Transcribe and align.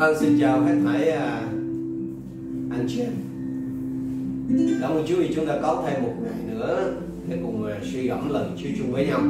Vâng, 0.00 0.16
xin 0.20 0.38
chào 0.40 0.60
hết 0.60 0.74
thảy 0.84 1.10
à, 1.10 1.42
anh 2.70 2.86
chị 2.88 3.00
em. 3.00 3.12
Cảm 4.80 4.90
ơn 4.90 5.06
Chúa 5.06 5.16
vì 5.16 5.34
chúng 5.34 5.46
ta 5.46 5.58
có 5.62 5.84
thêm 5.86 6.02
một 6.02 6.12
ngày 6.22 6.54
nữa 6.54 6.92
để 7.28 7.38
cùng 7.42 7.66
à, 7.66 7.80
suy 7.82 8.08
gẫm 8.08 8.32
lần 8.32 8.56
Chúa 8.56 8.68
chung 8.78 8.92
với 8.92 9.06
nhau. 9.06 9.20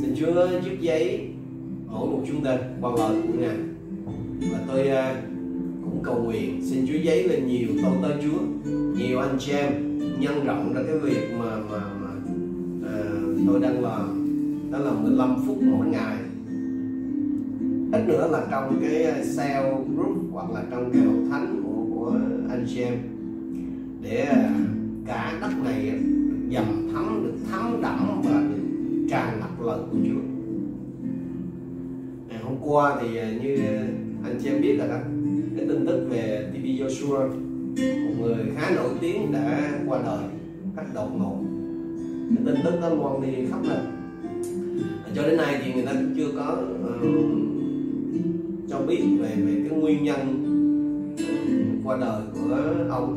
Xin 0.00 0.14
Chúa 0.18 0.48
giúp 0.64 0.72
giấy 0.80 1.28
hỗ 1.88 2.06
một 2.06 2.22
chúng 2.28 2.44
ta 2.44 2.58
qua 2.80 2.90
lời 2.98 3.22
của 3.26 3.38
Ngài. 3.38 3.56
Và 4.52 4.58
tôi 4.68 4.88
à, 4.88 5.22
cũng 5.84 6.00
cầu 6.02 6.22
nguyện 6.22 6.60
xin 6.70 6.86
Chúa 6.86 6.98
giấy 7.02 7.28
lên 7.28 7.48
nhiều 7.48 7.68
tôi 7.82 7.92
tới 8.02 8.12
Chúa, 8.22 8.70
nhiều 8.98 9.18
anh 9.18 9.36
chị 9.38 9.52
em 9.52 9.98
nhân 10.20 10.44
rộng 10.44 10.74
ra 10.74 10.82
cái 10.86 10.98
việc 10.98 11.30
mà 11.38 11.56
mà, 11.70 11.80
mà 12.00 12.10
à, 12.88 13.02
tôi 13.46 13.60
đang 13.60 13.84
làm 13.84 14.26
đó 14.72 14.78
là 14.78 14.90
15 14.90 15.36
phút 15.46 15.58
mỗi 15.62 15.86
ngày 15.86 16.16
ít 18.00 18.08
nữa 18.08 18.28
là 18.30 18.46
trong 18.50 18.78
cái 18.80 19.02
ờ, 19.02 19.12
cell 19.12 19.66
group 19.94 20.16
hoặc 20.32 20.50
là 20.50 20.62
trong 20.70 20.90
cái 20.92 21.02
hội 21.02 21.16
thánh 21.30 21.62
của 21.64 21.84
của 21.94 22.12
anh 22.50 22.64
chị 22.68 22.82
em. 22.82 22.94
Để 24.02 24.26
ờ, 24.30 24.48
cả 25.06 25.38
đất 25.40 25.50
này 25.64 25.92
dầm 26.50 26.90
thấm 26.92 27.22
được 27.24 27.34
thấm 27.50 27.82
đẫm 27.82 28.22
và 28.24 28.40
được 28.40 29.06
tràn 29.10 29.40
ngập 29.40 29.66
lời 29.66 29.78
của 29.90 29.98
Chúa. 30.04 30.20
Ngày 32.28 32.38
hôm 32.42 32.56
qua 32.60 32.98
thì 33.02 33.16
ờ, 33.16 33.26
như 33.42 33.56
anh 34.24 34.38
chị 34.42 34.48
em 34.48 34.62
biết 34.62 34.76
là 34.76 34.86
đó 34.86 34.96
cái 35.56 35.66
tin 35.68 35.86
tức 35.86 36.06
về 36.10 36.50
TV 36.52 36.64
Joshua 36.64 37.28
một 38.04 38.14
người 38.20 38.36
khá 38.56 38.70
nổi 38.76 38.90
tiếng 39.00 39.32
đã 39.32 39.70
qua 39.86 40.00
đời 40.04 40.24
cách 40.76 40.86
đột 40.94 41.08
ngột. 41.18 41.38
Cái 42.36 42.46
tin 42.46 42.64
tức 42.64 42.80
đó 42.80 42.88
loan 42.88 43.22
đi 43.22 43.46
khắp 43.50 43.58
nơi 43.68 43.80
cho 45.16 45.22
đến 45.22 45.36
nay 45.36 45.60
thì 45.64 45.72
người 45.72 45.82
ta 45.82 45.92
chưa 46.16 46.28
có 46.36 46.56
uh, 46.94 47.59
cho 48.70 48.78
biết 48.78 49.02
về 49.20 49.36
về 49.36 49.68
cái 49.68 49.78
nguyên 49.78 50.04
nhân 50.04 50.46
qua 51.84 51.96
đời 51.96 52.22
của 52.34 52.56
ông. 52.90 53.16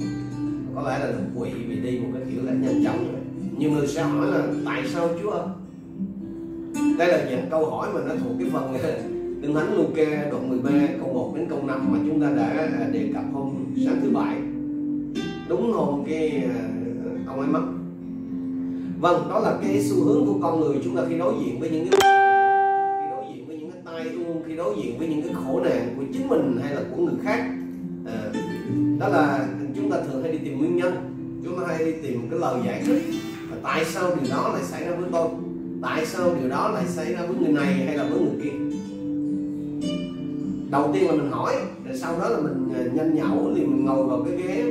Có 0.76 0.82
lẽ 0.82 1.00
là 1.00 1.12
đột 1.12 1.40
quỵ 1.40 1.50
vì 1.68 1.76
đi 1.76 2.00
một 2.00 2.08
cái 2.14 2.24
kiểu 2.32 2.44
là 2.44 2.52
nhanh 2.52 2.84
chóng 2.84 3.12
rồi 3.12 3.22
nhiều 3.58 3.72
người 3.72 3.88
sẽ 3.88 4.04
hỏi 4.04 4.28
là 4.28 4.44
tại 4.66 4.84
sao 4.94 5.10
Chúa? 5.22 5.40
Đây 6.98 7.08
là 7.08 7.26
dạng 7.32 7.48
câu 7.52 7.70
hỏi 7.70 7.90
mà 7.94 8.02
nó 8.08 8.16
thuộc 8.24 8.34
cái 8.40 8.50
phần 8.54 8.74
Kinh 9.42 9.54
Thánh 9.54 9.78
Luca 9.78 10.30
đoạn 10.32 10.50
13 10.50 10.72
câu 11.00 11.14
1 11.14 11.34
đến 11.36 11.46
câu 11.50 11.60
5 11.66 11.88
mà 11.92 12.00
chúng 12.08 12.22
ta 12.22 12.30
đã 12.30 12.70
đề 12.92 13.10
cập 13.14 13.24
hôm 13.34 13.50
sáng 13.86 14.00
thứ 14.02 14.10
bảy. 14.10 14.36
Đúng 15.50 15.74
hôm 15.74 16.04
cái 16.08 16.30
à, 16.30 16.70
ông 17.28 17.40
ấy 17.40 17.48
mất. 17.48 17.62
Vâng 19.00 19.30
đó 19.30 19.40
là 19.40 19.58
cái 19.62 19.84
xu 19.84 20.04
hướng 20.04 20.26
của 20.26 20.40
con 20.42 20.60
người 20.60 20.78
chúng 20.84 20.96
ta 20.96 21.02
khi 21.10 21.18
đối 21.18 21.34
diện 21.46 21.60
với 21.60 21.70
những 21.70 21.88
cái 21.92 22.33
ai 24.04 24.14
luôn 24.14 24.44
khi 24.48 24.56
đối 24.56 24.76
diện 24.76 25.00
với 25.00 25.08
những 25.08 25.22
cái 25.22 25.34
khổ 25.34 25.62
nạn 25.64 25.94
của 25.98 26.04
chính 26.14 26.30
mình 26.30 26.60
hay 26.64 26.76
là 26.76 26.82
của 26.92 27.04
người 27.04 27.16
khác. 27.24 27.50
À, 28.06 28.32
đó 29.00 29.08
là 29.08 29.48
chúng 29.76 29.92
ta 29.92 29.98
thường 30.02 30.24
hay 30.24 30.32
đi 30.32 30.38
tìm 30.38 30.58
nguyên 30.58 30.76
nhân. 30.76 30.94
Chúng 31.44 31.60
ta 31.60 31.68
hay 31.68 31.86
đi 31.86 31.92
tìm 31.92 32.28
cái 32.30 32.40
lời 32.40 32.62
giải 32.66 32.84
thích 32.86 33.04
và 33.50 33.58
tại 33.64 33.86
sao 33.86 34.16
điều 34.16 34.32
đó 34.32 34.52
lại 34.54 34.64
xảy 34.64 34.86
ra 34.86 34.96
với 34.96 35.10
tôi? 35.12 35.28
Tại 35.82 36.06
sao 36.06 36.36
điều 36.40 36.50
đó 36.50 36.72
lại 36.74 36.84
xảy 36.88 37.14
ra 37.14 37.22
với 37.26 37.36
người 37.40 37.54
này 37.54 37.74
hay 37.74 37.98
là 37.98 38.04
với 38.04 38.20
người 38.20 38.44
kia? 38.44 38.78
Đầu 40.72 40.90
tiên 40.94 41.08
là 41.08 41.12
mình 41.12 41.32
hỏi 41.32 41.56
rồi 41.88 41.98
sau 41.98 42.20
đó 42.20 42.30
là 42.30 42.38
mình 42.38 42.74
à, 42.76 42.82
nhanh 42.94 43.16
nhẩu 43.16 43.52
thì 43.56 43.66
mình 43.66 43.86
ngồi 43.86 44.06
vào 44.06 44.24
cái 44.24 44.38
ghế 44.38 44.64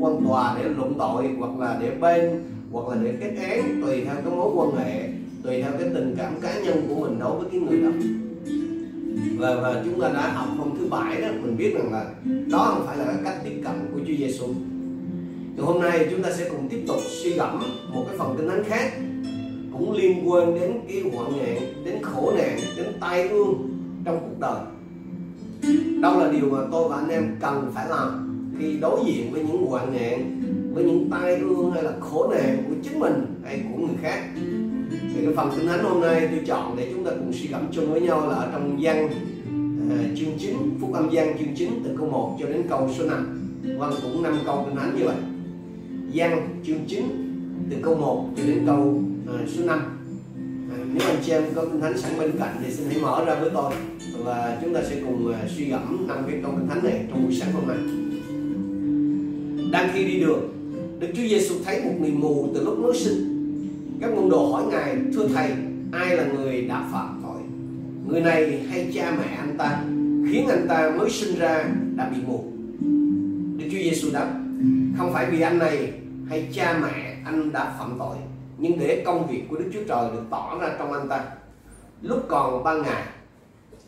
quan 0.00 0.24
tòa 0.24 0.56
để 0.58 0.68
luận 0.68 0.94
tội 0.98 1.28
hoặc 1.38 1.58
là 1.58 1.78
để 1.80 1.90
bên 2.00 2.42
hoặc 2.72 2.88
là 2.88 2.96
để 3.02 3.14
kết 3.20 3.34
án 3.48 3.82
tùy 3.82 4.04
theo 4.04 4.14
cái 4.14 4.36
mối 4.36 4.50
quan 4.54 4.84
hệ 4.84 5.08
tùy 5.42 5.62
theo 5.62 5.72
cái 5.78 5.88
tình 5.94 6.14
cảm 6.18 6.32
cá 6.40 6.60
nhân 6.60 6.86
của 6.88 6.94
mình 6.94 7.18
đối 7.18 7.38
với 7.38 7.48
cái 7.52 7.60
người 7.60 7.82
đó 7.82 7.83
và, 9.44 9.54
và 9.54 9.82
chúng 9.84 10.00
ta 10.00 10.08
đã 10.08 10.32
học 10.32 10.48
hôm 10.58 10.70
thứ 10.78 10.86
bảy 10.90 11.20
đó 11.20 11.28
mình 11.42 11.56
biết 11.56 11.74
rằng 11.74 11.92
là 11.92 12.04
đó 12.50 12.72
không 12.74 12.86
phải 12.86 12.96
là 12.96 13.04
cái 13.04 13.16
cách 13.24 13.40
tiếp 13.44 13.62
cận 13.64 13.72
của 13.92 13.98
Chúa 13.98 14.14
Giêsu 14.18 14.46
thì 15.56 15.62
hôm 15.62 15.82
nay 15.82 16.06
chúng 16.10 16.22
ta 16.22 16.30
sẽ 16.32 16.48
cùng 16.48 16.68
tiếp 16.68 16.84
tục 16.86 16.96
suy 17.22 17.32
gẫm 17.32 17.62
một 17.94 18.04
cái 18.08 18.18
phần 18.18 18.34
kinh 18.38 18.48
thánh 18.48 18.64
khác 18.64 18.92
cũng 19.72 19.92
liên 19.92 20.30
quan 20.30 20.54
đến 20.60 20.72
cái 20.88 21.02
hoạn 21.14 21.32
nạn 21.38 21.84
đến 21.84 22.02
khổ 22.02 22.32
nạn 22.36 22.58
đến 22.76 22.86
tai 23.00 23.28
ương 23.28 23.54
trong 24.04 24.20
cuộc 24.20 24.40
đời. 24.40 24.60
Đâu 26.00 26.18
là 26.18 26.32
điều 26.32 26.50
mà 26.50 26.58
tôi 26.72 26.88
và 26.88 26.96
anh 26.96 27.08
em 27.08 27.36
cần 27.40 27.70
phải 27.74 27.88
làm 27.88 28.30
khi 28.58 28.76
đối 28.80 29.00
diện 29.06 29.32
với 29.32 29.42
những 29.42 29.66
hoạn 29.66 29.92
nạn 29.92 30.40
với 30.74 30.84
những 30.84 31.10
tai 31.10 31.36
ương 31.36 31.70
hay 31.70 31.82
là 31.82 31.92
khổ 32.00 32.32
nạn 32.32 32.64
của 32.68 32.74
chính 32.82 33.00
mình 33.00 33.26
hay 33.44 33.62
của 33.72 33.78
người 33.78 33.96
khác 34.02 34.22
cái 35.24 35.34
phần 35.36 35.50
kinh 35.56 35.66
thánh 35.66 35.84
hôm 35.84 36.00
nay 36.00 36.28
tôi 36.30 36.40
chọn 36.46 36.76
để 36.76 36.88
chúng 36.92 37.04
ta 37.04 37.10
cùng 37.10 37.32
suy 37.32 37.46
gẫm 37.46 37.66
chung 37.72 37.92
với 37.92 38.00
nhau 38.00 38.28
là 38.28 38.34
ở 38.34 38.48
trong 38.52 38.78
văn 38.80 39.08
à, 39.90 39.96
chương 40.16 40.38
9 40.38 40.56
phúc 40.80 40.94
âm 40.94 41.08
văn 41.12 41.36
chương 41.38 41.54
9 41.56 41.70
từ 41.84 41.96
câu 41.98 42.06
1 42.06 42.36
cho 42.40 42.46
đến 42.46 42.62
câu 42.68 42.90
số 42.98 43.04
5 43.04 43.40
vâng 43.78 43.94
cũng 44.02 44.22
5 44.22 44.38
câu 44.46 44.64
kinh 44.66 44.76
thánh 44.76 44.96
như 44.96 45.04
vậy. 45.04 45.16
Văn 46.14 46.62
chương 46.66 46.78
9 46.88 47.02
từ 47.70 47.76
câu 47.82 47.94
1 47.94 48.28
cho 48.36 48.42
đến 48.46 48.62
câu 48.66 49.02
à, 49.28 49.34
số 49.56 49.64
5 49.64 49.78
à, 49.78 49.84
ờ, 50.70 50.84
nếu 50.92 51.08
anh 51.08 51.16
chị 51.24 51.32
em 51.32 51.42
có 51.54 51.64
kinh 51.64 51.80
thánh 51.80 51.98
sẵn 51.98 52.18
bên 52.18 52.32
cạnh 52.38 52.56
thì 52.64 52.72
xin 52.72 52.86
hãy 52.88 52.98
mở 53.02 53.24
ra 53.24 53.34
với 53.34 53.50
tôi 53.54 53.72
và 54.24 54.58
chúng 54.62 54.74
ta 54.74 54.80
sẽ 54.90 54.96
cùng 55.06 55.32
à, 55.32 55.48
suy 55.56 55.64
gẫm 55.64 56.06
năm 56.08 56.18
cái 56.30 56.40
câu 56.42 56.52
kinh 56.56 56.68
thánh 56.68 56.84
này 56.84 57.04
trong 57.10 57.24
buổi 57.24 57.34
sáng 57.34 57.52
hôm 57.52 57.68
nay. 57.68 57.78
Đang 59.70 59.90
khi 59.94 60.04
đi 60.04 60.20
đường 60.20 60.40
Đức 60.98 61.08
Chúa 61.16 61.28
Giêsu 61.28 61.54
thấy 61.64 61.84
một 61.84 61.92
người 62.00 62.10
mù 62.10 62.48
từ 62.54 62.64
lúc 62.64 62.78
mới 62.78 62.98
sinh 62.98 63.33
các 64.04 64.14
môn 64.14 64.28
đồ 64.28 64.52
hỏi 64.52 64.64
ngài, 64.70 64.96
thưa 65.14 65.28
thầy, 65.28 65.50
ai 65.92 66.16
là 66.16 66.24
người 66.24 66.62
đã 66.62 66.82
phạm 66.92 67.20
tội? 67.22 67.40
Người 68.08 68.20
này 68.20 68.66
hay 68.70 68.90
cha 68.94 69.12
mẹ 69.18 69.36
anh 69.36 69.58
ta 69.58 69.82
khiến 70.30 70.48
anh 70.48 70.66
ta 70.68 70.92
mới 70.98 71.10
sinh 71.10 71.38
ra 71.38 71.64
đã 71.96 72.10
bị 72.14 72.16
mù? 72.26 72.44
Đức 73.58 73.64
Chúa 73.70 73.78
Giêsu 73.78 74.08
đáp, 74.12 74.30
không 74.98 75.12
phải 75.12 75.30
vì 75.30 75.40
anh 75.40 75.58
này 75.58 75.92
hay 76.28 76.48
cha 76.52 76.78
mẹ 76.82 77.16
anh 77.24 77.52
đã 77.52 77.74
phạm 77.78 77.96
tội, 77.98 78.16
nhưng 78.58 78.78
để 78.78 79.02
công 79.06 79.26
việc 79.26 79.42
của 79.48 79.56
Đức 79.56 79.70
Chúa 79.72 79.84
Trời 79.88 80.10
được 80.12 80.22
tỏ 80.30 80.58
ra 80.60 80.68
trong 80.78 80.92
anh 80.92 81.08
ta, 81.08 81.24
lúc 82.02 82.24
còn 82.28 82.64
ban 82.64 82.82
ngày, 82.82 83.02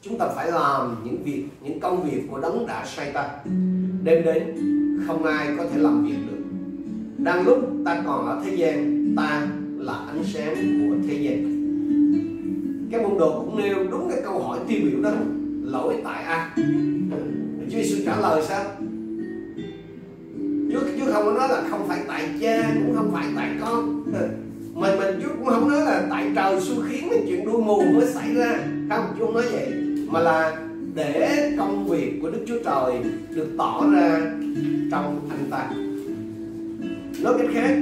chúng 0.02 0.18
ta 0.18 0.28
phải 0.36 0.52
làm 0.52 0.96
những 1.04 1.24
việc, 1.24 1.44
những 1.60 1.80
công 1.80 2.10
việc 2.10 2.22
của 2.30 2.40
đấng 2.40 2.66
đã 2.66 2.84
sai 2.86 3.12
ta. 3.12 3.28
Đêm 4.02 4.24
đến, 4.24 4.42
không 5.06 5.24
ai 5.24 5.48
có 5.58 5.64
thể 5.72 5.80
làm 5.80 6.04
việc 6.04 6.18
được. 6.30 6.44
Đang 7.18 7.46
lúc 7.46 7.58
ta 7.84 8.02
còn 8.06 8.26
ở 8.26 8.42
thế 8.44 8.56
gian, 8.56 9.06
ta 9.16 9.46
là 9.86 9.92
ánh 9.92 10.24
sáng 10.24 10.54
của 10.56 10.96
thế 11.08 11.14
gian. 11.14 11.56
Các 12.90 13.02
môn 13.02 13.18
đồ 13.18 13.40
cũng 13.40 13.58
nêu 13.58 13.76
đúng 13.90 14.08
cái 14.10 14.20
câu 14.24 14.38
hỏi 14.38 14.58
tiêu 14.68 14.78
biểu 14.84 15.02
đó 15.02 15.10
lỗi 15.62 15.94
tại 16.04 16.24
ai? 16.24 16.50
Chúa 17.70 17.76
Giêsu 17.76 17.96
trả 18.06 18.20
lời 18.20 18.42
sao? 18.48 18.64
Chúa, 20.72 20.80
Chúa 20.98 21.12
không 21.12 21.24
có 21.24 21.32
nói 21.32 21.48
là 21.48 21.62
không 21.70 21.88
phải 21.88 22.00
tại 22.08 22.30
cha 22.40 22.74
cũng 22.74 22.96
không 22.96 23.10
phải 23.12 23.26
tại 23.36 23.50
con. 23.60 24.04
Mà 24.74 24.96
mình 24.98 25.20
Chúa 25.22 25.28
cũng 25.38 25.46
không 25.46 25.68
nói 25.68 25.80
là 25.80 26.06
tại 26.10 26.30
trời 26.36 26.60
xui 26.60 26.76
khiến 26.88 27.08
cái 27.10 27.24
chuyện 27.28 27.44
đuôi 27.44 27.62
mù 27.62 27.82
mới 27.94 28.06
xảy 28.06 28.34
ra. 28.34 28.58
Không 28.90 29.04
Chúa 29.18 29.26
không 29.26 29.34
nói 29.34 29.44
vậy. 29.52 29.72
Mà 30.08 30.20
là 30.20 30.56
để 30.94 31.52
công 31.58 31.88
việc 31.88 32.18
của 32.22 32.30
Đức 32.30 32.44
Chúa 32.46 32.58
Trời 32.64 33.00
được 33.34 33.48
tỏ 33.58 33.86
ra 33.94 34.20
trong 34.90 35.28
anh 35.30 35.50
ta. 35.50 35.70
Nói 37.22 37.34
cách 37.38 37.50
khác 37.54 37.76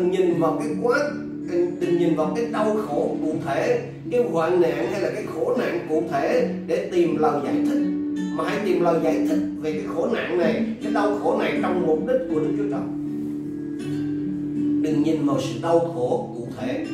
đừng 0.00 0.10
nhìn 0.10 0.40
vào 0.40 0.56
cái 0.60 0.68
quá, 0.82 0.98
đừng 1.80 1.98
nhìn 1.98 2.14
vào 2.16 2.32
cái 2.36 2.46
đau 2.52 2.76
khổ 2.86 3.16
cụ 3.22 3.34
thể, 3.44 3.88
cái 4.10 4.22
hoạn 4.32 4.60
nạn 4.60 4.86
hay 4.92 5.00
là 5.00 5.10
cái 5.14 5.24
khổ 5.34 5.56
nạn 5.58 5.86
cụ 5.88 6.02
thể 6.10 6.48
để 6.66 6.88
tìm 6.92 7.16
lời 7.16 7.40
giải 7.44 7.54
thích. 7.66 7.82
Mà 8.32 8.44
hãy 8.44 8.58
tìm 8.64 8.82
lời 8.82 9.00
giải 9.04 9.26
thích 9.28 9.38
về 9.62 9.72
cái 9.72 9.82
khổ 9.94 10.08
nạn 10.12 10.38
này, 10.38 10.64
cái 10.82 10.92
đau 10.92 11.18
khổ 11.22 11.38
này 11.38 11.58
trong 11.62 11.86
mục 11.86 11.98
đích 12.08 12.20
của 12.30 12.40
Đức 12.40 12.50
Chúa 12.58 12.70
Trời. 12.70 12.80
Đừng 14.82 15.02
nhìn 15.04 15.26
vào 15.26 15.40
sự 15.40 15.54
đau 15.62 15.78
khổ 15.78 16.30
cụ 16.34 16.46
thể. 16.58 16.86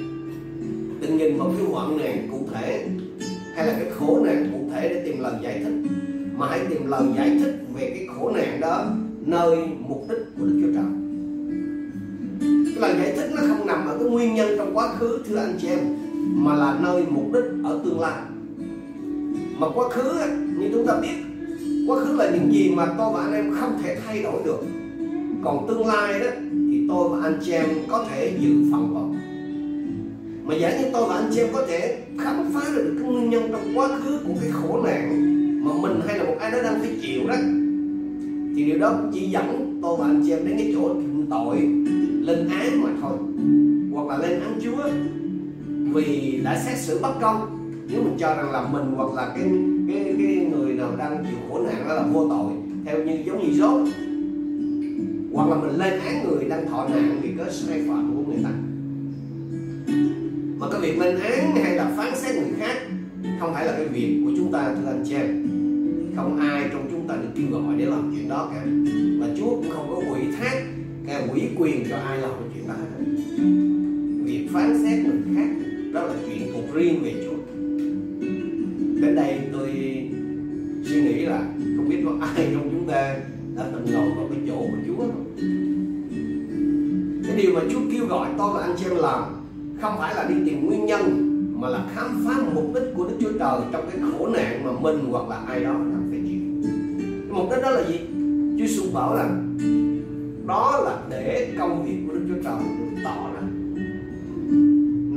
Đừng 1.01 1.17
nhìn 1.17 1.39
vào 1.39 1.53
cái 1.59 1.67
hoạn 1.67 1.99
nạn 1.99 2.29
cụ 2.31 2.39
thể 2.55 2.87
hay 3.55 3.67
là 3.67 3.73
cái 3.73 3.91
khổ 3.91 4.21
nạn 4.25 4.51
cụ 4.53 4.71
thể 4.75 4.89
để 4.89 5.03
tìm 5.05 5.23
lời 5.23 5.33
giải 5.43 5.61
thích. 5.65 5.91
Mà 6.37 6.47
hãy 6.51 6.61
tìm 6.71 6.87
lời 6.87 7.03
giải 7.17 7.39
thích 7.41 7.55
về 7.75 7.91
cái 7.95 8.07
khổ 8.17 8.31
nạn 8.31 8.61
đó 8.61 8.87
nơi 9.27 9.57
mục 9.89 10.07
đích 10.09 10.19
của 10.39 10.47
Đức 10.47 10.61
Chúa 10.63 10.73
Trời 10.73 11.06
cái 12.81 12.91
lời 12.91 12.99
giải 12.99 13.17
thích 13.17 13.31
nó 13.35 13.43
không 13.49 13.67
nằm 13.67 13.87
ở 13.87 13.99
cái 13.99 14.09
nguyên 14.09 14.35
nhân 14.35 14.55
trong 14.59 14.77
quá 14.77 14.89
khứ, 14.99 15.19
thưa 15.29 15.37
anh 15.37 15.59
chị 15.61 15.69
em, 15.69 15.79
mà 16.35 16.55
là 16.55 16.79
nơi 16.83 17.05
mục 17.11 17.33
đích 17.33 17.45
ở 17.65 17.81
tương 17.85 18.01
lai. 18.01 18.23
Mà 19.59 19.67
quá 19.75 19.89
khứ 19.89 20.13
như 20.59 20.69
chúng 20.73 20.87
ta 20.87 20.95
biết, 21.03 21.17
quá 21.87 22.05
khứ 22.05 22.17
là 22.17 22.31
những 22.31 22.53
gì 22.53 22.71
mà 22.77 22.87
tôi 22.99 23.13
và 23.15 23.21
anh 23.21 23.35
em 23.35 23.55
không 23.61 23.79
thể 23.83 23.97
thay 24.07 24.23
đổi 24.23 24.43
được. 24.45 24.65
Còn 25.45 25.67
tương 25.69 25.87
lai 25.87 26.21
đó, 26.21 26.27
thì 26.71 26.87
tôi 26.89 27.09
và 27.09 27.19
anh 27.23 27.39
chị 27.45 27.53
em 27.53 27.69
có 27.89 28.05
thể 28.11 28.37
dự 28.41 28.51
phòng 28.73 28.95
vào. 28.95 29.15
Mà 30.45 30.55
giả 30.55 30.79
như 30.79 30.89
tôi 30.93 31.09
và 31.09 31.15
anh 31.15 31.31
chị 31.35 31.41
em 31.41 31.49
có 31.53 31.65
thể 31.69 31.99
khám 32.19 32.51
phá 32.55 32.61
được 32.75 32.95
cái 32.99 33.13
nguyên 33.13 33.31
nhân 33.31 33.43
trong 33.53 33.73
quá 33.75 33.89
khứ 33.89 34.19
của 34.27 34.35
cái 34.41 34.51
khổ 34.51 34.83
nạn 34.85 35.23
mà 35.65 35.73
mình 35.83 36.01
hay 36.07 36.19
là 36.19 36.25
một 36.25 36.37
ai 36.41 36.51
đó 36.51 36.63
đang 36.63 36.81
phải 36.81 36.91
chịu 37.03 37.21
đó 37.29 37.35
thì 38.57 38.65
điều 38.65 38.79
đó 38.79 38.93
cũng 38.93 39.11
chỉ 39.15 39.29
dẫn 39.29 39.79
tôi 39.83 39.97
và 39.99 40.07
anh 40.07 40.23
chị 40.25 40.31
em 40.31 40.47
đến 40.47 40.57
cái 40.59 40.73
chỗ 40.75 40.95
thịnh 40.95 41.27
tội, 41.31 41.57
lên 42.21 42.49
án 42.49 42.83
mà 42.83 42.91
thôi. 43.01 43.19
Hoặc 43.93 44.09
là 44.09 44.29
lên 44.29 44.41
án 44.41 44.59
Chúa. 44.65 44.89
Vì 45.95 46.41
đã 46.45 46.63
xét 46.67 46.79
xử 46.79 46.99
bất 47.03 47.13
công. 47.21 47.37
Nếu 47.91 48.03
mình 48.03 48.17
cho 48.19 48.35
rằng 48.35 48.53
là 48.53 48.69
mình 48.73 48.85
hoặc 48.97 49.15
là 49.15 49.33
cái 49.37 49.49
cái 49.89 50.15
cái 50.19 50.47
người 50.51 50.73
nào 50.75 50.93
đang 50.99 51.25
chịu 51.25 51.39
khổ 51.49 51.63
nạn 51.63 51.85
đó 51.89 51.95
là 51.95 52.03
vô 52.13 52.29
tội, 52.29 52.53
theo 52.85 53.05
như 53.05 53.23
giống 53.27 53.43
như 53.43 53.59
dốt 53.59 53.89
hoặc 55.33 55.51
là 55.51 55.57
mình 55.57 55.77
lên 55.79 56.01
án 56.01 56.25
người 56.25 56.45
đang 56.45 56.69
thọ 56.69 56.89
nạn 56.89 57.21
vì 57.23 57.31
có 57.39 57.45
sai 57.51 57.83
phạm 57.89 58.15
của 58.15 58.33
người 58.33 58.45
ta. 58.45 58.51
Mà 60.59 60.67
cái 60.73 60.81
việc 60.81 60.99
lên 60.99 61.21
án 61.21 61.57
hay 61.57 61.75
là 61.75 61.93
phán 61.97 62.17
xét 62.17 62.37
người 62.37 62.53
khác 62.59 62.77
không 63.41 63.55
phải 63.55 63.67
là 63.67 63.73
cái 63.73 63.89
việc 63.89 64.23
của 64.25 64.31
chúng 64.37 64.53
ta, 64.53 64.75
thưa 64.75 64.91
anh 64.91 65.05
chị 65.09 65.15
em 65.15 65.47
chuyện 68.17 68.29
đó 68.29 68.51
cả 68.55 68.65
mà 69.19 69.27
Chúa 69.39 69.51
cũng 69.51 69.71
không 69.71 69.89
có 69.89 70.03
quỷ 70.13 70.21
thác 70.39 70.63
cái 71.07 71.29
quỷ 71.35 71.43
quyền 71.59 71.85
cho 71.91 71.97
ai 71.97 72.19
làm 72.19 72.31
cái 72.31 72.49
chuyện 72.55 72.69
đó. 72.69 72.75
Hết 72.75 73.05
việc 74.25 74.49
phán 74.53 74.83
xét 74.83 75.05
người 75.05 75.19
khác, 75.35 75.49
đó 75.93 76.03
là 76.03 76.15
chuyện 76.27 76.53
thuộc 76.53 76.75
riêng 76.75 77.03
về 77.03 77.15
Chúa. 77.25 77.37
Đến 79.01 79.15
đây 79.15 79.39
tôi 79.53 79.69
suy 80.85 81.03
nghĩ 81.03 81.27
là 81.27 81.39
không 81.77 81.89
biết 81.89 82.03
có 82.05 82.11
ai 82.21 82.49
trong 82.53 82.69
chúng 82.71 82.89
ta 82.89 83.17
đã 83.57 83.65
từng 83.73 83.87
ngồi 83.93 84.11
vào 84.17 84.29
cái 84.31 84.39
chỗ 84.47 84.57
của 84.57 84.79
Chúa. 84.87 84.97
Không 84.97 85.35
cái 87.27 87.37
điều 87.37 87.55
mà 87.55 87.61
Chúa 87.71 87.81
kêu 87.93 88.07
gọi 88.07 88.29
tôi 88.39 88.55
và 88.55 88.61
anh 88.61 88.75
chị 88.79 88.85
em 88.91 88.97
làm, 88.97 89.23
không 89.81 89.95
phải 89.99 90.15
là 90.15 90.29
đi 90.29 90.35
tìm 90.47 90.67
nguyên 90.67 90.87
nhân, 90.87 91.33
mà 91.61 91.69
là 91.69 91.85
khám 91.95 92.25
phá 92.27 92.43
mục 92.55 92.75
đích 92.75 92.85
của 92.97 93.09
Đức 93.09 93.17
Chúa 93.21 93.33
Trời 93.39 93.61
trong 93.73 93.91
cái 93.91 94.01
khổ 94.01 94.29
nạn 94.29 94.65
mà 94.65 94.73
mình 94.81 95.05
hoặc 95.11 95.29
là 95.29 95.37
ai 95.37 95.65
đó 95.65 95.73
đang 95.73 96.07
phải 96.11 96.21
chịu 96.29 96.36
mục 97.37 97.51
đích 97.51 97.63
đó 97.63 97.71
là 97.71 97.89
gì? 97.89 98.01
Chúa 98.59 98.67
Giêsu 98.67 98.83
bảo 98.93 99.15
là 99.15 99.31
đó 100.47 100.81
là 100.85 100.99
để 101.11 101.55
công 101.59 101.85
việc 101.85 101.99
của 102.07 102.15
Đức 102.15 102.21
Chúa 102.29 102.43
Trời 102.43 102.55
được 102.79 103.01
tỏ 103.05 103.31
ra 103.35 103.41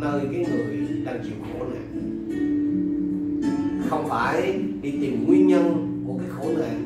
nơi 0.01 0.21
cái 0.31 0.45
người 0.45 0.87
đang 1.05 1.19
chịu 1.23 1.33
khổ 1.43 1.65
nạn. 1.65 1.85
Không 3.89 4.07
phải 4.09 4.59
đi 4.81 4.91
tìm 4.91 5.25
nguyên 5.27 5.47
nhân 5.47 5.63
của 6.07 6.17
cái 6.17 6.27
khổ 6.29 6.49
nạn, 6.57 6.83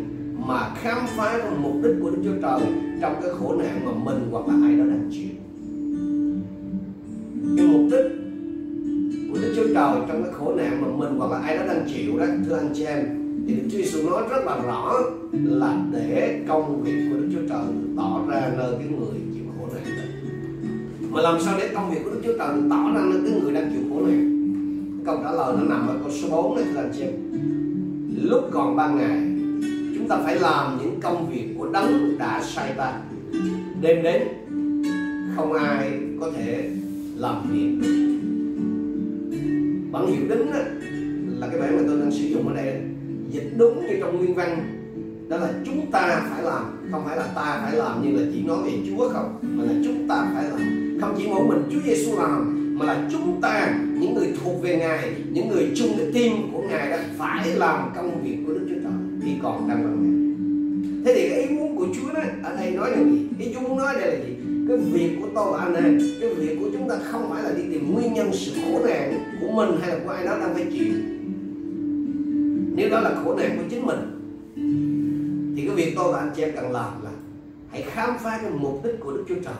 mà 0.47 0.69
khám 0.75 0.97
phá 1.18 1.38
ra 1.38 1.51
mục 1.62 1.74
đích 1.83 1.95
của 2.01 2.09
Đức 2.09 2.21
Chúa 2.24 2.41
Trời 2.41 2.59
trong 3.01 3.15
cái 3.21 3.31
khổ 3.31 3.56
nạn 3.56 3.86
mà 3.86 3.91
mình 4.03 4.27
hoặc 4.31 4.47
là 4.47 4.53
ai 4.68 4.75
đó 4.75 4.83
đang 4.83 5.09
chịu. 5.12 5.29
Cái 7.57 7.68
mục 7.68 7.91
đích 7.91 8.12
của 9.31 9.38
Đức 9.41 9.53
Chúa 9.56 9.68
Trời 9.74 9.94
trong 10.07 10.24
cái 10.24 10.31
khổ 10.33 10.53
nạn 10.56 10.81
mà 10.81 10.88
mình 10.97 11.19
hoặc 11.19 11.31
là 11.31 11.38
ai 11.38 11.57
đó 11.57 11.63
đang 11.68 11.86
chịu 11.94 12.19
đó, 12.19 12.25
thưa 12.45 12.57
anh 12.57 12.69
chị 12.74 12.83
em 12.83 13.22
thì 13.47 13.55
Đức 13.55 13.63
Chúa 13.71 13.77
Giêsu 13.77 14.09
nói 14.09 14.23
rất 14.29 14.45
là 14.45 14.61
rõ 14.65 14.99
là 15.33 15.85
để 15.91 16.43
công 16.47 16.83
việc 16.83 17.09
của 17.09 17.17
Đức 17.17 17.29
Chúa 17.33 17.47
Trời 17.49 17.65
tỏ 17.97 18.25
ra 18.29 18.51
nơi 18.57 18.75
cái 18.79 18.87
người 18.87 19.21
chịu 19.33 19.43
khổ 19.57 19.67
nạn 19.73 19.83
mà 21.11 21.21
làm 21.21 21.41
sao 21.41 21.55
để 21.59 21.69
công 21.75 21.91
việc 21.91 21.99
của 22.03 22.09
Đức 22.09 22.21
Chúa 22.23 22.37
Trời 22.37 22.47
tỏ 22.69 22.91
ra 22.95 23.01
nơi 23.11 23.21
cái 23.25 23.41
người 23.41 23.53
đang 23.53 23.71
chịu 23.73 23.81
khổ 23.89 24.05
nạn 24.05 24.29
câu 25.05 25.19
trả 25.23 25.31
lời 25.31 25.55
nó 25.57 25.63
nằm 25.63 25.87
ở 25.87 25.95
câu 26.01 26.11
số 26.11 26.29
4 26.29 26.55
này, 26.55 26.65
thưa 26.73 26.79
anh 26.79 26.91
chị 26.97 27.05
lúc 28.21 28.41
còn 28.51 28.75
ban 28.75 28.97
ngày, 28.97 29.17
chúng 29.95 30.07
ta 30.09 30.17
phải 30.23 30.39
làm 30.39 30.77
những 30.81 30.99
công 31.01 31.31
việc 31.31 31.55
của 31.57 31.69
đấng 31.73 32.17
đã 32.17 32.43
sai 32.43 32.73
ta 32.77 33.01
đêm 33.81 34.03
đến, 34.03 34.21
không 35.35 35.53
ai 35.53 35.91
có 36.21 36.31
thể 36.37 36.69
làm 37.15 37.35
việc 37.51 37.87
bản 39.91 40.07
hiệu 40.07 40.21
đính 40.29 40.51
là 41.39 41.47
cái 41.51 41.59
bản 41.59 41.77
mà 41.77 41.83
tôi 41.87 41.99
đang 41.99 42.11
sử 42.11 42.23
dụng 42.23 42.47
ở 42.47 42.55
đây 42.55 42.81
dịch 43.33 43.51
đúng 43.57 43.88
như 43.88 43.97
trong 44.00 44.18
nguyên 44.18 44.35
văn. 44.35 44.80
Đó 45.30 45.38
là 45.38 45.50
chúng 45.65 45.91
ta 45.91 46.21
phải 46.30 46.44
làm, 46.44 46.89
không 46.91 47.03
phải 47.06 47.18
là 47.18 47.27
ta 47.35 47.62
phải 47.63 47.77
làm 47.77 48.03
như 48.03 48.19
là 48.19 48.27
chỉ 48.33 48.41
nói 48.41 48.57
về 48.65 48.71
Chúa 48.89 49.09
không, 49.09 49.39
mà 49.41 49.63
là 49.63 49.74
chúng 49.85 50.07
ta 50.07 50.27
phải 50.35 50.44
làm. 50.44 50.97
Không 51.01 51.15
chỉ 51.18 51.27
mỗi 51.27 51.47
mình 51.47 51.63
Chúa 51.71 51.80
Giêsu 51.85 52.19
làm, 52.19 52.59
mà 52.80 52.85
là 52.85 53.09
chúng 53.12 53.41
ta, 53.41 53.80
những 54.00 54.15
người 54.15 54.33
thuộc 54.44 54.62
về 54.62 54.77
Ngài, 54.77 55.13
những 55.31 55.50
người 55.50 55.71
chung 55.75 55.89
cái 55.97 56.07
tim 56.13 56.33
của 56.53 56.62
Ngài 56.69 56.89
đó, 56.89 56.97
phải 57.18 57.47
làm 57.56 57.91
công 57.95 58.24
việc 58.24 58.38
của 58.47 58.53
Đức 58.53 58.65
Chúa 58.69 58.81
Trời 58.83 58.94
khi 59.24 59.31
còn 59.44 59.69
đang 59.69 59.83
làm 59.83 60.03
Ngài 60.03 60.13
thế 61.06 61.13
thì 61.15 61.29
cái 61.29 61.41
ý 61.41 61.56
muốn 61.56 61.77
của 61.77 61.88
Chúa 61.95 62.13
đó, 62.13 62.21
ở 62.44 62.56
đây 62.56 62.71
nói 62.71 62.91
là 62.91 63.03
gì? 63.03 63.27
Ý 63.39 63.53
Chúa 63.53 63.59
muốn 63.59 63.77
nói 63.77 63.94
đây 63.94 64.07
là 64.07 64.25
gì? 64.25 64.33
Cái 64.68 64.77
việc 64.77 65.18
của 65.21 65.27
tôi 65.36 65.51
và 65.51 65.59
anh 65.59 65.74
em, 65.74 66.00
cái 66.21 66.33
việc 66.33 66.57
của 66.59 66.69
chúng 66.74 66.89
ta 66.89 66.95
không 67.12 67.29
phải 67.29 67.44
là 67.44 67.51
đi 67.51 67.63
tìm 67.71 67.94
nguyên 67.94 68.13
nhân 68.13 68.29
sự 68.33 68.51
khổ 68.56 68.79
nạn 68.86 69.13
của 69.41 69.51
mình 69.51 69.69
hay 69.81 69.89
là 69.89 70.00
của 70.06 70.12
ai 70.12 70.25
đó 70.25 70.38
đang 70.39 70.53
phải 70.53 70.65
chịu 70.71 70.94
đó 72.93 72.99
là 72.99 73.15
khổ 73.23 73.35
nạn 73.35 73.57
của 73.57 73.63
chính 73.69 73.85
mình. 73.85 73.99
Thì 75.55 75.67
cái 75.67 75.75
việc 75.75 75.93
tôi 75.95 76.13
và 76.13 76.19
anh 76.19 76.31
chị 76.35 76.43
em 76.43 76.55
cần 76.55 76.71
làm 76.71 77.03
là 77.03 77.11
hãy 77.71 77.81
khám 77.81 78.09
phá 78.23 78.39
cái 78.41 78.51
mục 78.51 78.81
đích 78.83 78.99
của 78.99 79.11
Đức 79.11 79.23
Chúa 79.29 79.35
Trời. 79.35 79.53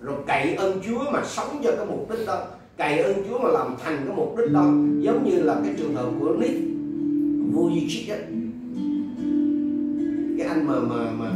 Rồi 0.00 0.16
cậy 0.26 0.54
ơn 0.54 0.80
Chúa 0.86 1.10
mà 1.12 1.22
sống 1.24 1.60
cho 1.64 1.76
cái 1.76 1.86
mục 1.86 2.10
đích 2.10 2.26
đó. 2.26 2.46
Cậy 2.78 2.98
ơn 2.98 3.16
Chúa 3.28 3.38
mà 3.38 3.48
làm 3.48 3.74
thành 3.84 3.96
cái 4.06 4.16
mục 4.16 4.36
đích 4.38 4.52
đó. 4.52 4.64
Giống 5.00 5.24
như 5.24 5.42
là 5.42 5.60
cái 5.64 5.74
trường 5.78 5.94
hợp 5.94 6.10
của 6.20 6.36
Nick 6.38 6.60
Vujicic 7.54 8.12
ấy 8.12 8.20
cái 10.38 10.48
anh 10.48 10.66
mà 10.66 10.74
mà 10.80 11.10
mà 11.18 11.30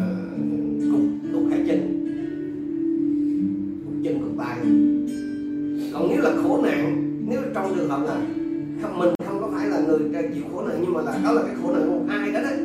khổ 10.55 10.63
nạn, 10.69 10.79
nhưng 10.83 10.93
mà 10.93 11.03
là 11.03 11.19
đó 11.25 11.33
là 11.33 11.43
cái 11.43 11.55
khổ 11.63 11.73
nạn 11.73 11.83
của 11.89 11.95
một 11.95 12.05
ai 12.09 12.33
đó 12.33 12.41
đấy. 12.41 12.59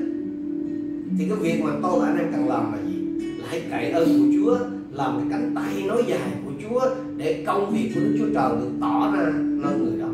Thì 1.17 1.25
cái 1.29 1.37
việc 1.41 1.61
mà 1.63 1.71
tôi 1.83 1.99
và 1.99 2.07
anh 2.07 2.17
em 2.17 2.27
cần 2.31 2.47
làm 2.47 2.71
là 2.71 2.77
gì? 2.87 3.25
Là 3.39 3.45
hãy 3.49 3.63
cậy 3.71 3.91
ơn 3.91 4.09
của 4.09 4.33
Chúa, 4.35 4.57
làm 4.91 5.17
cái 5.17 5.27
cánh 5.29 5.51
tay 5.55 5.83
nói 5.87 6.03
dài 6.07 6.31
của 6.45 6.51
Chúa 6.63 6.81
để 7.17 7.43
công 7.47 7.73
việc 7.73 7.91
của 7.95 8.01
Đức 8.01 8.15
Chúa 8.19 8.33
Trời 8.33 8.51
được 8.59 8.69
tỏ 8.81 9.13
ra 9.15 9.31
nơi 9.35 9.73
người 9.79 9.99
đó. 9.99 10.09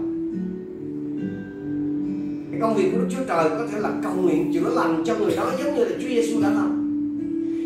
Cái 2.51 2.61
công 2.61 2.75
việc 2.75 2.89
của 2.91 2.97
Đức 2.97 3.07
Chúa 3.09 3.25
Trời 3.27 3.49
có 3.49 3.67
thể 3.71 3.79
là 3.79 3.91
cầu 4.03 4.13
nguyện 4.15 4.53
chữa 4.53 4.69
lành 4.75 5.03
cho 5.05 5.15
người 5.19 5.35
đó, 5.35 5.51
giống 5.59 5.75
như 5.75 5.83
là 5.83 5.91
Chúa 6.01 6.07
Giêsu 6.07 6.41
đã 6.41 6.49
làm. 6.49 6.81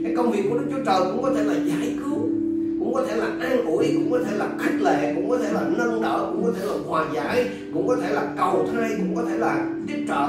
Cái 0.03 0.13
công 0.15 0.31
việc 0.31 0.43
của 0.49 0.57
Đức 0.57 0.65
Chúa 0.71 0.83
Trời 0.85 1.01
cũng 1.11 1.23
có 1.23 1.33
thể 1.33 1.43
là 1.43 1.53
giải 1.53 1.95
cứu 2.03 2.28
cũng 2.89 2.95
có 2.95 3.05
thể 3.07 3.15
là 3.15 3.25
an 3.39 3.65
ủi 3.65 3.93
cũng 3.95 4.11
có 4.11 4.19
thể 4.25 4.37
là 4.37 4.49
khích 4.59 4.81
lệ 4.81 5.13
cũng 5.15 5.29
có 5.29 5.37
thể 5.37 5.53
là 5.53 5.61
nâng 5.77 6.01
đỡ 6.01 6.29
cũng 6.33 6.43
có 6.43 6.51
thể 6.59 6.65
là 6.65 6.73
hòa 6.87 7.05
giải 7.13 7.49
cũng 7.73 7.87
có 7.87 7.95
thể 7.95 8.13
là 8.13 8.33
cầu 8.37 8.67
thay 8.73 8.89
cũng 8.97 9.15
có 9.15 9.23
thể 9.23 9.37
là 9.37 9.69
tiếp 9.87 10.05
trợ. 10.07 10.25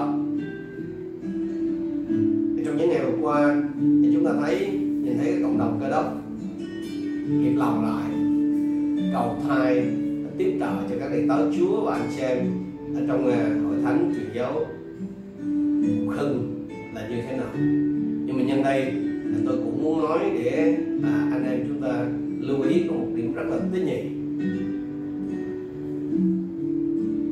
Trong 2.65 2.77
những 2.77 2.91
ngày 2.91 3.01
vừa 3.05 3.19
qua 3.21 3.57
thì 4.03 4.11
chúng 4.15 4.25
ta 4.25 4.31
thấy 4.43 4.69
nhìn 4.73 5.19
thấy 5.19 5.33
cái 5.33 5.43
cộng 5.43 5.59
đồng 5.59 5.79
cơ 5.81 5.91
đốc 5.91 6.15
hiệp 7.43 7.57
lòng 7.57 7.85
lại 7.85 8.11
cầu 9.13 9.37
thay 9.49 9.85
tiếp 10.39 10.57
trợ 10.61 10.71
cho 10.91 10.97
các 11.01 11.09
đệ 11.13 11.25
tớ 11.29 11.53
Chúa 11.59 11.85
và 11.85 11.93
anh 11.93 12.11
chị 12.17 12.23
em 12.23 12.39
ở 12.95 13.01
trong 13.09 13.31
à, 13.31 13.57
hội 13.67 13.77
thánh 13.85 14.13
truyền 14.15 14.31
giáo. 14.35 14.67
Hưng 16.17 16.67
là 16.95 17.09
như 17.09 17.17
thế 17.29 17.37
nào? 17.37 17.47
Nhưng 18.27 18.37
mà 18.37 18.43
nhân 18.43 18.63
đây 18.63 18.93
tôi 19.47 19.57
cũng 19.57 19.83
muốn 19.83 20.05
nói 20.05 20.19
để 20.35 20.77
à, 21.05 21.29
anh 21.33 21.45
em 21.51 21.65
chúng 21.69 21.83
ta 21.83 22.07
lưu 22.41 22.63
ý 22.63 22.85
có 22.89 22.95
một 22.95 23.07
điểm 23.17 23.35
rất 23.35 23.43
là 23.51 23.59
tế 23.73 23.81
nhị 23.81 24.03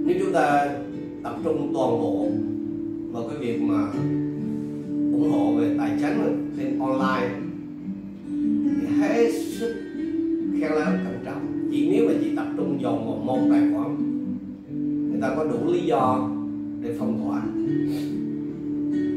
nếu 0.06 0.16
chúng 0.20 0.32
ta 0.32 0.76
tập 1.22 1.36
trung 1.44 1.70
toàn 1.74 1.90
bộ 1.90 2.28
vào 3.12 3.28
cái 3.28 3.38
việc 3.38 3.62
mà 3.62 3.92
ủng 5.12 5.30
hộ 5.30 5.54
về 5.54 5.74
tài 5.78 5.90
chính 6.00 6.50
trên 6.58 6.78
online, 6.78 7.30
thì 8.80 8.86
hết 8.98 9.30
sức 9.32 9.74
khéo 10.60 10.70
léo, 10.70 10.86
cẩn 11.04 11.18
trọng. 11.24 11.68
Chỉ 11.72 11.90
nếu 11.90 12.08
mà 12.08 12.14
chỉ 12.20 12.36
tập 12.36 12.46
trung 12.56 12.78
dồn 12.80 13.06
vào 13.06 13.16
một 13.16 13.38
tài 13.50 13.62
khoản, 13.72 13.96
người 15.10 15.20
ta 15.20 15.34
có 15.36 15.44
đủ 15.44 15.72
lý 15.72 15.80
do 15.80 16.30
để 16.82 16.94
phong 16.98 17.20
tỏa. 17.24 17.42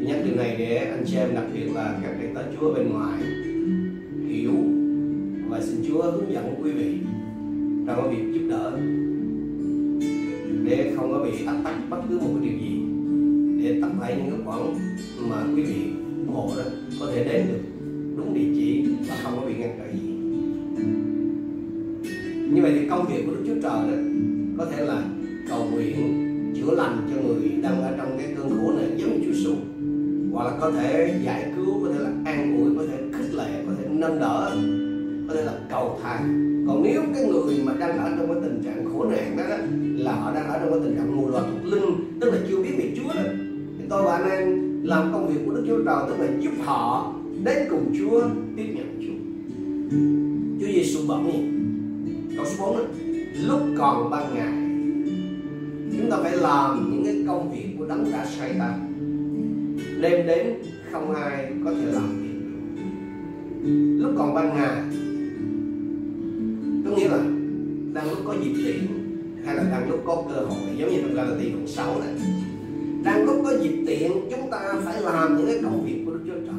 Nhắc 0.08 0.18
điều 0.26 0.36
này 0.36 0.56
để 0.58 0.76
anh 0.76 1.04
chị 1.06 1.18
em 1.18 1.36
đặc 1.36 1.46
biệt 1.54 1.66
là 1.76 2.00
các 2.04 2.12
đệ 2.22 2.28
tá 2.36 2.42
Chúa 2.60 2.74
bên 2.74 2.90
ngoài 2.90 3.20
và 5.52 5.62
xin 5.62 5.84
Chúa 5.88 6.02
hướng 6.02 6.34
dẫn 6.34 6.56
quý 6.64 6.72
vị 6.72 6.98
trong 7.88 8.02
cái 8.04 8.16
việc 8.16 8.34
giúp 8.34 8.48
đỡ. 8.50 8.72
Để 10.64 10.94
không 10.96 11.12
có 11.12 11.24
bị 11.24 11.46
ách 11.46 11.64
tắc 11.64 11.90
bất 11.90 11.98
cứ 12.10 12.20
một 12.20 12.30
cái 12.40 12.50
điều 12.50 12.60
gì. 12.60 12.82
Để 13.64 13.82
tập 13.82 13.92
lại 14.02 14.16
những 14.18 14.32
cái 14.32 14.40
khoản 14.46 14.62
mà 15.30 15.44
quý 15.56 15.64
vị 15.64 15.76
ủng 16.28 16.36
hộ 16.36 16.50
đó, 16.58 16.64
có 17.00 17.06
thể 17.14 17.24
đến 17.24 17.46
được 17.48 17.60
đúng 18.18 18.34
địa 18.34 18.54
chỉ 18.56 18.86
và 19.10 19.16
không 19.24 19.34
có 19.40 19.48
bị 19.48 19.54
ngăn 19.54 19.78
trở 19.78 19.92
gì. 19.94 20.10
Như 22.54 22.62
vậy 22.62 22.72
thì 22.80 22.88
công 22.90 23.08
việc 23.08 23.24
của 23.26 23.32
Đức 23.32 23.44
Chúa 23.48 23.62
Trời 23.62 23.92
đó, 23.92 23.98
có 24.58 24.66
thể 24.66 24.86
là 24.86 25.04
cầu 25.50 25.68
nguyện, 25.72 25.96
chữa 26.56 26.76
lành 26.76 27.10
cho 27.10 27.22
người 27.22 27.50
đang 27.64 27.82
ở 27.82 27.94
trong 27.98 28.18
cái 28.18 28.34
cơn 28.38 28.50
khổ 28.50 28.72
này 28.78 28.86
giống 28.98 29.12
như 29.12 29.26
Chúa 29.26 29.34
Giêsu. 29.34 29.54
Hoặc 30.32 30.44
là 30.44 30.58
có 30.60 30.72
thể 30.72 31.20
giải 31.24 31.52
cứu, 31.56 31.84
có 31.84 31.94
thể 31.94 32.00
là 32.00 32.12
an 32.26 32.58
ủi, 32.58 32.76
có 32.76 32.84
thể 32.92 32.98
khích 33.14 33.34
lệ, 33.34 33.64
có 33.68 33.74
thể 33.80 33.88
nâng 33.90 34.20
đỡ 34.20 34.58
cầu 35.82 36.00
thai 36.04 36.18
còn 36.68 36.84
nếu 36.84 37.02
cái 37.14 37.24
người 37.24 37.60
mà 37.64 37.74
đang 37.80 37.98
ở 37.98 38.10
trong 38.18 38.28
cái 38.28 38.38
tình 38.42 38.64
trạng 38.64 38.86
khổ 38.94 39.06
nạn 39.06 39.38
đó, 39.38 39.44
đó 39.50 39.56
là 39.98 40.12
họ 40.12 40.34
đang 40.34 40.48
ở 40.48 40.60
trong 40.60 40.72
cái 40.72 40.80
tình 40.84 40.96
trạng 40.96 41.18
mù 41.18 41.30
loà 41.30 41.42
thuộc 41.42 41.74
linh 41.74 42.20
tức 42.20 42.32
là 42.34 42.38
chưa 42.50 42.58
biết 42.58 42.72
về 42.78 42.94
Chúa 42.98 43.14
đó. 43.16 43.22
Thì 43.78 43.84
tôi 43.90 44.04
và 44.04 44.18
anh 44.18 44.30
em 44.30 44.60
làm 44.84 45.14
công 45.14 45.28
việc 45.28 45.40
của 45.46 45.52
Đức 45.52 45.64
Chúa 45.68 45.84
Trời 45.84 45.96
tức 46.08 46.16
là 46.20 46.28
giúp 46.40 46.52
họ 46.66 47.14
đến 47.44 47.58
cùng 47.70 47.94
Chúa 48.00 48.22
tiếp 48.58 48.66
nhận 48.76 49.00
Chúa. 49.02 49.18
Chúa 50.60 50.72
Giêsu 50.74 51.08
bảo 51.08 51.22
nhỉ 51.22 51.44
câu 52.36 52.46
số 52.46 52.66
4 52.66 52.78
đó, 52.78 52.84
lúc 53.48 53.60
còn 53.78 54.10
ban 54.10 54.36
ngày 54.36 54.54
chúng 55.98 56.12
ta 56.12 56.18
phải 56.24 56.38
làm 56.38 56.92
những 56.92 57.06
cái 57.06 57.24
công 57.28 57.52
việc 57.52 57.68
của 57.80 57.86
đấng 57.86 58.12
đã 58.12 58.26
sai 58.26 58.54
ta 58.60 58.78
đêm 60.02 60.28
đến 60.28 60.54
không 60.92 61.14
ai 61.14 61.52
có 61.66 61.72
thể 61.72 61.92
làm 61.92 62.10
việc 62.22 62.32
lúc 64.02 64.12
còn 64.18 64.34
ban 64.34 64.56
ngày 64.56 64.82
có 66.92 66.98
nghĩa 66.98 67.08
là 67.08 67.18
đang 67.94 68.10
lúc 68.10 68.20
có 68.26 68.36
dịp 68.44 68.54
tiện 68.66 68.80
hay 69.46 69.56
là 69.56 69.64
đang 69.64 69.90
lúc 69.90 70.00
có 70.06 70.24
cơ 70.30 70.42
hội, 70.42 70.58
giống 70.78 70.92
như 70.92 70.98
trong 71.02 71.14
Galati 71.14 71.50
đoạn 71.50 71.68
6 71.68 72.00
này. 72.00 72.14
Đang 73.04 73.26
lúc 73.26 73.36
có 73.44 73.58
dịp 73.58 73.84
tiện, 73.88 74.12
chúng 74.32 74.52
ta 74.52 74.74
phải 74.86 75.02
làm 75.02 75.38
những 75.38 75.46
cái 75.46 75.60
công 75.64 75.86
việc 75.86 76.04
của 76.06 76.12
Đức 76.12 76.20
Chúa 76.26 76.34
Trời. 76.34 76.56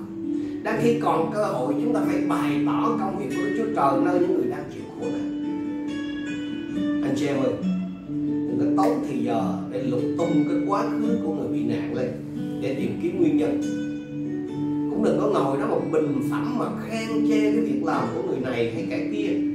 Đang 0.63 0.81
khi 0.83 1.01
còn 1.01 1.31
cơ 1.35 1.45
hội, 1.45 1.75
chúng 1.83 1.95
ta 1.95 2.01
phải 2.07 2.21
bày 2.29 2.63
tỏ 2.67 2.97
công 3.01 3.19
việc 3.19 3.37
của 3.37 3.43
Đức 3.43 3.55
Chúa 3.59 3.75
Trời 3.77 4.05
nơi 4.05 4.21
những 4.21 4.35
người 4.35 4.51
đang 4.51 4.65
chịu 4.75 4.83
khổ 4.99 5.07
nạn. 5.13 5.29
Anh 7.05 7.15
chị 7.17 7.27
em 7.27 7.37
ơi, 7.37 7.53
đừng 8.59 8.77
có 8.77 8.83
tốn 8.83 9.05
thời 9.09 9.19
giờ 9.25 9.55
để 9.73 9.83
lục 9.83 10.03
tung 10.19 10.45
cái 10.49 10.59
quá 10.69 10.83
khứ 10.83 11.19
của 11.25 11.35
người 11.35 11.49
bị 11.49 11.65
nạn 11.65 11.95
lên 11.95 12.11
để 12.63 12.75
tìm 12.75 12.99
kiếm 13.03 13.19
nguyên 13.19 13.37
nhân. 13.37 13.61
Cũng 14.91 15.05
đừng 15.05 15.19
có 15.21 15.27
ngồi 15.27 15.59
đó 15.59 15.67
một 15.67 15.83
bình 15.93 16.23
phẩm 16.31 16.59
mà 16.59 16.67
khen 16.89 17.09
chê 17.29 17.41
cái 17.41 17.61
việc 17.61 17.85
làm 17.85 18.09
của 18.15 18.23
người 18.29 18.41
này 18.41 18.73
hay 18.75 18.87
kẻ 18.91 19.09
kia 19.13 19.52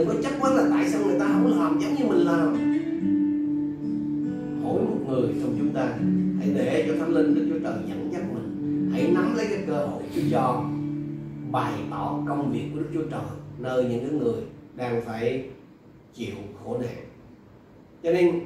đừng 0.00 0.08
có 0.08 0.14
chắc 0.22 0.32
quá 0.40 0.50
là 0.50 0.66
tại 0.70 0.88
sao 0.88 1.02
người 1.06 1.18
ta 1.18 1.26
không 1.26 1.58
làm 1.58 1.78
giống 1.80 1.94
như 1.94 2.04
mình 2.04 2.18
làm. 2.18 2.54
Mỗi 4.62 4.82
một 4.82 4.96
người 5.08 5.22
trong 5.42 5.54
chúng 5.58 5.72
ta, 5.74 5.98
hãy 6.38 6.50
để 6.54 6.84
cho 6.88 6.94
thánh 6.98 7.14
linh, 7.14 7.34
đức 7.34 7.46
chúa 7.50 7.58
trời 7.58 7.74
dẫn 7.88 8.12
dắt 8.12 8.22
mình. 8.34 8.90
Hãy 8.92 9.10
nắm 9.14 9.34
lấy 9.36 9.46
cái 9.50 9.64
cơ 9.66 9.86
hội 9.86 10.02
chúa 10.14 10.20
cho 10.30 10.64
bày 11.50 11.72
tỏ 11.90 12.22
công 12.28 12.52
việc 12.52 12.64
của 12.74 12.80
đức 12.80 12.88
chúa 12.94 13.10
trời 13.10 13.20
nơi 13.58 13.84
những 13.84 14.00
cái 14.00 14.18
người 14.18 14.42
đang 14.76 15.02
phải 15.06 15.44
chịu 16.14 16.34
khổ 16.64 16.78
nạn. 16.78 16.96
Cho 18.02 18.12
nên, 18.12 18.40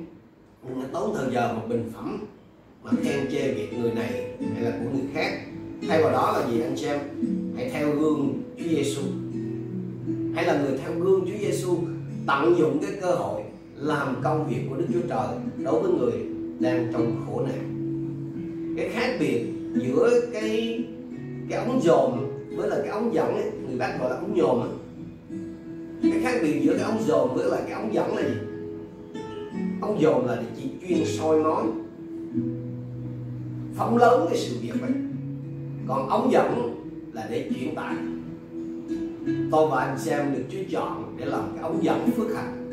đừng 0.68 0.80
có 0.80 0.86
tốn 0.92 1.14
thời 1.16 1.34
giờ 1.34 1.52
mà 1.52 1.66
bình 1.66 1.90
phẩm, 1.94 2.24
mà 2.84 2.90
khen 3.02 3.30
chê 3.32 3.54
việc 3.54 3.78
người 3.78 3.92
này 3.94 4.24
hay 4.54 4.62
là 4.62 4.70
của 4.70 4.90
người 4.92 5.06
khác. 5.14 5.30
Thay 5.88 6.02
vào 6.02 6.12
đó 6.12 6.38
là 6.38 6.50
gì 6.50 6.60
anh 6.60 6.76
xem 6.76 6.98
em? 6.98 7.00
Hãy 7.56 7.70
theo 7.70 7.90
gương 7.90 8.42
Chúa 8.58 8.68
Giêsu 8.68 9.02
hay 10.34 10.44
là 10.44 10.62
người 10.62 10.78
theo 10.78 10.92
gương 10.98 11.20
Chúa 11.20 11.38
Giêsu 11.40 11.76
tận 12.26 12.58
dụng 12.58 12.78
cái 12.82 12.90
cơ 13.00 13.10
hội 13.10 13.42
làm 13.76 14.16
công 14.22 14.48
việc 14.48 14.60
của 14.70 14.76
Đức 14.76 14.86
Chúa 14.92 15.08
Trời 15.08 15.28
đối 15.64 15.82
với 15.82 15.92
người 15.92 16.12
đang 16.60 16.92
trong 16.92 17.26
khổ 17.26 17.46
nạn? 17.46 17.70
Cái 18.76 18.88
khác 18.88 19.16
biệt 19.20 19.44
giữa 19.74 20.20
cái 20.32 20.84
cái 21.48 21.64
ống 21.64 21.80
dồn 21.82 22.30
với 22.56 22.68
là 22.68 22.76
cái 22.76 22.88
ống 22.88 23.14
dẫn 23.14 23.34
ấy, 23.34 23.50
người 23.66 23.78
bác 23.78 24.00
gọi 24.00 24.10
là 24.10 24.16
ống 24.16 24.34
nhòm 24.34 24.60
ấy. 24.60 24.70
cái 26.02 26.20
khác 26.22 26.38
biệt 26.42 26.60
giữa 26.62 26.72
cái 26.72 26.82
ống 26.82 27.02
dồn 27.06 27.34
với 27.34 27.50
là 27.50 27.60
cái 27.68 27.72
ống 27.72 27.94
dẫn 27.94 28.16
là 28.16 28.22
gì? 28.22 28.34
Ống 29.80 30.00
dồn 30.00 30.26
là 30.26 30.36
để 30.36 30.46
chỉ 30.56 30.88
chuyên 30.88 31.04
soi 31.06 31.42
mói 31.42 31.64
phóng 33.76 33.96
lớn 33.96 34.26
cái 34.28 34.38
sự 34.38 34.56
việc 34.60 34.82
ấy, 34.82 34.92
còn 35.88 36.08
ống 36.08 36.32
dẫn 36.32 36.74
là 37.12 37.26
để 37.30 37.50
chuyển 37.50 37.74
tải 37.74 37.96
tôi 39.54 39.68
và 39.70 39.84
anh 39.84 39.98
xem 39.98 40.34
được 40.34 40.42
Chúa 40.50 40.58
chọn 40.70 41.16
để 41.16 41.26
làm 41.26 41.42
cái 41.54 41.62
ống 41.62 41.84
dẫn 41.84 42.10
phước 42.16 42.34
hạnh. 42.34 42.70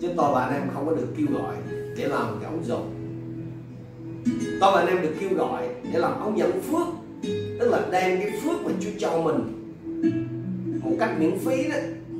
Chứ 0.00 0.08
tôi 0.16 0.34
và 0.34 0.44
anh 0.44 0.54
em 0.54 0.62
không 0.74 0.86
có 0.86 0.92
được 0.92 1.06
kêu 1.16 1.26
gọi 1.32 1.54
để 1.96 2.08
làm 2.08 2.38
cái 2.40 2.50
ống 2.50 2.64
dầu 2.64 2.86
tôi 4.60 4.72
và 4.74 4.80
anh 4.80 4.86
em 4.86 5.02
được 5.02 5.14
kêu 5.20 5.30
gọi 5.36 5.68
để 5.92 5.98
làm 5.98 6.20
ống 6.20 6.38
dẫn 6.38 6.60
phước, 6.60 6.86
tức 7.60 7.70
là 7.70 7.86
đem 7.92 8.20
cái 8.20 8.40
phước 8.44 8.64
mà 8.64 8.70
Chúa 8.80 8.90
cho 8.98 9.22
mình 9.22 9.72
một 10.84 10.96
cách 11.00 11.10
miễn 11.18 11.38
phí 11.38 11.68
đó, 11.68 11.76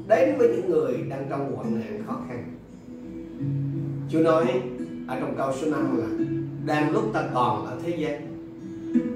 đến 0.08 0.38
với 0.38 0.48
những 0.48 0.70
người 0.70 0.94
đang 1.08 1.26
trong 1.30 1.56
hoạn 1.56 1.74
nạn 1.74 2.02
khó 2.06 2.20
khăn. 2.28 2.44
Chúa 4.10 4.20
nói 4.20 4.62
ở 5.08 5.20
trong 5.20 5.34
câu 5.36 5.52
số 5.60 5.70
5 5.70 5.98
là, 5.98 6.06
đang 6.66 6.90
lúc 6.90 7.04
ta 7.12 7.28
còn 7.34 7.66
ở 7.66 7.78
thế 7.84 7.96
gian, 7.96 8.20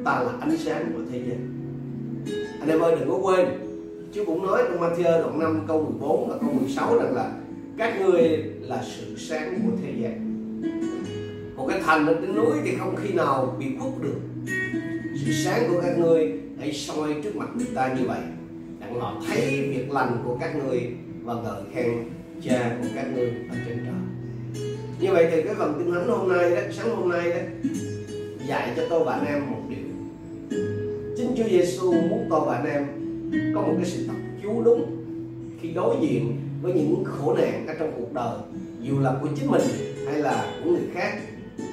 ta 0.04 0.22
là 0.22 0.32
ánh 0.40 0.56
sáng 0.56 0.92
của 0.94 1.02
thế 1.12 1.22
gian. 1.28 1.50
Anh 2.60 2.68
em 2.68 2.80
ơi, 2.80 2.96
đừng 3.00 3.08
có 3.08 3.18
quên 3.22 3.46
Chúa 4.14 4.24
cũng 4.24 4.46
nói 4.46 4.62
trong 4.68 4.80
Matthew 4.80 5.22
đoạn 5.22 5.38
5 5.38 5.64
câu 5.68 5.82
14 5.82 6.28
và 6.28 6.36
câu 6.40 6.50
16 6.52 6.98
rằng 6.98 7.14
là 7.14 7.32
các 7.76 8.00
ngươi 8.00 8.44
là 8.60 8.82
sự 8.96 9.16
sáng 9.16 9.60
của 9.64 9.76
thế 9.82 9.92
gian. 10.02 10.20
Một 11.56 11.66
cái 11.68 11.80
thành 11.84 12.06
ở 12.06 12.14
trên 12.20 12.34
núi 12.34 12.56
thì 12.64 12.74
không 12.78 12.96
khi 12.96 13.12
nào 13.12 13.56
bị 13.58 13.66
khuất 13.78 13.92
được. 14.02 14.20
Sự 15.24 15.32
sáng 15.32 15.62
của 15.68 15.80
các 15.80 15.98
ngươi 15.98 16.32
hãy 16.58 16.72
soi 16.72 17.14
trước 17.22 17.36
mặt 17.36 17.48
người 17.56 17.66
ta 17.74 17.94
như 17.94 18.06
vậy. 18.06 18.20
Đặng 18.80 19.00
họ 19.00 19.22
thấy 19.28 19.40
việc 19.70 19.90
lành 19.90 20.22
của 20.24 20.36
các 20.40 20.56
ngươi 20.56 20.90
và 21.24 21.34
ngợi 21.34 21.62
khen 21.74 21.92
cha 22.42 22.76
của 22.82 22.88
các 22.94 23.06
ngươi 23.14 23.26
ở 23.26 23.56
trên 23.68 23.78
trời. 23.84 24.64
Như 25.00 25.12
vậy 25.12 25.28
thì 25.30 25.42
cái 25.42 25.54
phần 25.54 25.74
kinh 25.78 25.94
thánh 25.94 26.08
hôm 26.08 26.32
nay 26.32 26.50
đó, 26.50 26.62
sáng 26.72 26.96
hôm 26.96 27.08
nay 27.08 27.30
đó, 27.30 27.68
dạy 28.48 28.72
cho 28.76 28.82
tôi 28.90 29.04
và 29.04 29.12
anh 29.12 29.26
em 29.26 29.50
một 29.50 29.60
điều. 29.68 29.78
Chính 31.16 31.34
Chúa 31.36 31.48
Giêsu 31.50 31.92
muốn 31.92 32.26
tôi 32.30 32.40
và 32.46 32.54
anh 32.56 32.66
em 32.66 33.03
có 33.54 33.60
một 33.60 33.74
cái 33.76 33.86
sự 33.86 34.06
tập 34.06 34.16
chú 34.42 34.62
đúng 34.64 35.04
khi 35.60 35.70
đối 35.70 35.96
diện 36.02 36.36
với 36.62 36.72
những 36.72 37.04
khổ 37.04 37.34
nạn 37.34 37.66
ở 37.66 37.74
trong 37.78 37.92
cuộc 37.96 38.12
đời, 38.12 38.38
dù 38.80 39.00
là 39.00 39.14
của 39.22 39.28
chính 39.36 39.50
mình 39.50 39.62
hay 40.06 40.18
là 40.18 40.60
của 40.64 40.70
người 40.70 40.88
khác. 40.94 41.18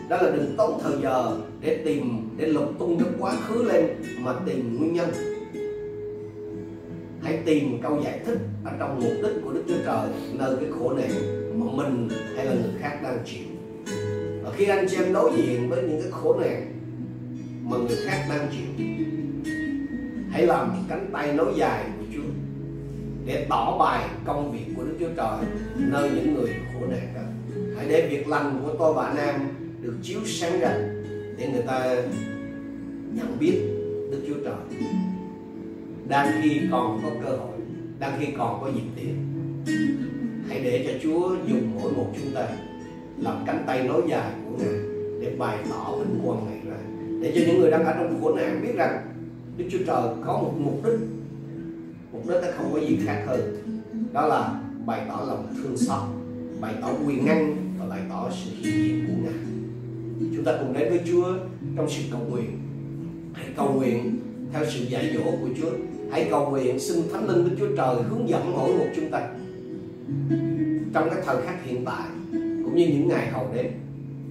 Đó 0.09 0.17
là 0.21 0.31
đừng 0.35 0.55
tốn 0.57 0.79
thời 0.83 0.93
giờ 1.01 1.37
để 1.61 1.81
tìm, 1.85 2.29
để 2.37 2.47
lục 2.47 2.79
tung 2.79 2.99
cái 2.99 3.07
quá 3.19 3.35
khứ 3.35 3.63
lên 3.63 3.85
mà 4.19 4.33
tìm 4.45 4.77
nguyên 4.77 4.93
nhân. 4.93 5.09
Hãy 7.21 7.39
tìm 7.45 7.81
câu 7.81 8.01
giải 8.03 8.19
thích 8.25 8.37
ở 8.63 8.71
trong 8.79 8.99
mục 8.99 9.13
đích 9.23 9.43
của 9.43 9.53
Đức 9.53 9.63
Chúa 9.67 9.83
Trời, 9.85 10.09
nơi 10.33 10.55
cái 10.59 10.69
khổ 10.79 10.93
nạn 10.93 11.11
mà 11.59 11.65
mình 11.75 12.09
hay 12.35 12.45
là 12.45 12.53
người 12.53 12.71
khác 12.79 12.99
đang 13.03 13.17
chịu. 13.25 13.45
Và 14.43 14.51
khi 14.55 14.65
anh 14.65 14.85
chị 14.89 14.95
em 14.95 15.13
đối 15.13 15.31
diện 15.37 15.69
với 15.69 15.83
những 15.83 16.01
cái 16.01 16.11
khổ 16.11 16.39
nạn 16.39 16.71
mà 17.63 17.77
người 17.77 17.97
khác 18.05 18.25
đang 18.29 18.47
chịu 18.51 18.85
hãy 20.31 20.45
làm 20.45 20.75
cánh 20.89 21.09
tay 21.13 21.33
nối 21.33 21.53
dài 21.55 21.85
của 21.97 22.05
Chúa 22.13 22.21
để 23.25 23.45
tỏ 23.49 23.77
bài 23.77 24.09
công 24.25 24.51
việc 24.51 24.65
của 24.75 24.83
Đức 24.83 24.95
Chúa 24.99 25.13
Trời 25.17 25.37
nơi 25.77 26.09
những 26.15 26.33
người 26.33 26.49
khổ 26.73 26.79
nạn 26.89 27.13
đó. 27.15 27.21
Hãy 27.77 27.85
để 27.89 28.07
việc 28.09 28.27
lành 28.27 28.61
của 28.63 28.73
tôi 28.79 28.93
và 28.93 29.05
anh 29.05 29.17
em 29.17 29.35
được 29.81 29.95
chiếu 30.01 30.19
sáng 30.25 30.59
ra 30.59 30.77
để 31.37 31.49
người 31.53 31.63
ta 31.67 31.95
nhận 33.13 33.39
biết 33.39 33.57
Đức 34.11 34.21
Chúa 34.27 34.43
Trời. 34.43 34.81
Đang 36.07 36.41
khi 36.41 36.61
còn 36.71 37.01
có 37.03 37.09
cơ 37.23 37.29
hội, 37.37 37.59
đang 37.99 38.11
khi 38.19 38.27
còn 38.37 38.61
có 38.61 38.71
dịp 38.75 38.89
tiền 38.95 39.15
hãy 40.49 40.59
để 40.63 40.85
cho 40.87 40.99
Chúa 41.03 41.35
dùng 41.47 41.71
mỗi 41.81 41.91
một 41.91 42.07
chúng 42.15 42.33
ta 42.35 42.47
làm 43.17 43.43
cánh 43.47 43.63
tay 43.67 43.83
nối 43.83 44.01
dài 44.09 44.31
của 44.45 44.57
Ngài 44.57 44.79
để 45.21 45.35
bày 45.37 45.57
tỏ 45.69 45.95
vinh 45.95 46.19
quang 46.25 46.45
này 46.45 46.59
ra. 46.65 46.77
Để 47.21 47.31
cho 47.35 47.41
những 47.47 47.59
người 47.59 47.71
đang 47.71 47.85
ở 47.85 47.93
trong 47.93 48.21
khổ 48.21 48.35
nạn 48.35 48.61
biết 48.61 48.75
rằng 48.75 49.10
Đức 49.61 49.67
Chúa 49.71 49.85
Trời 49.87 50.03
có 50.25 50.33
một 50.33 50.53
mục 50.57 50.85
đích. 50.85 50.99
Mục 52.11 52.27
đích 52.27 52.37
nó 52.41 52.47
không 52.57 52.73
có 52.73 52.79
gì 52.79 52.99
khác 53.05 53.23
hơn. 53.27 53.57
Đó 54.13 54.27
là 54.27 54.61
bày 54.85 55.01
tỏ 55.07 55.23
lòng 55.27 55.53
thương 55.55 55.77
xót, 55.77 56.01
bày 56.61 56.73
tỏ 56.81 56.89
quyền 57.07 57.25
năng 57.25 57.55
và 57.79 57.85
bày 57.85 57.99
tỏ 58.09 58.29
sự 58.31 58.51
hiện 58.51 58.87
diện 58.87 59.05
của 59.07 59.23
Ngài. 59.23 59.33
Chúng 60.35 60.45
ta 60.45 60.57
cùng 60.59 60.73
đến 60.73 60.89
với 60.89 60.99
Chúa 61.07 61.33
trong 61.75 61.89
sự 61.89 62.03
cầu 62.11 62.21
nguyện. 62.29 62.59
Hãy 63.33 63.45
cầu 63.57 63.73
nguyện 63.73 64.19
theo 64.53 64.65
sự 64.69 64.83
dạy 64.83 65.11
dỗ 65.13 65.31
của 65.31 65.49
Chúa. 65.61 65.71
Hãy 66.11 66.27
cầu 66.29 66.49
nguyện 66.49 66.79
xin 66.79 66.97
Thánh 67.13 67.29
Linh 67.29 67.49
Đức 67.49 67.55
Chúa 67.59 67.75
Trời 67.77 67.95
hướng 68.09 68.29
dẫn 68.29 68.51
mỗi 68.51 68.73
một 68.73 68.87
chúng 68.95 69.11
ta. 69.11 69.29
Trong 70.93 71.09
các 71.09 71.19
thời 71.25 71.41
khắc 71.45 71.65
hiện 71.65 71.85
tại, 71.85 72.07
cũng 72.63 72.75
như 72.75 72.87
những 72.87 73.07
ngày 73.07 73.29
hầu 73.31 73.47
đến, 73.55 73.67